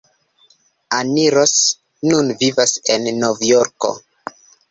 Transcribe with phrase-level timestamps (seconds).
[0.99, 1.59] Annie Ross
[2.13, 3.93] nun vivas en Novjorko.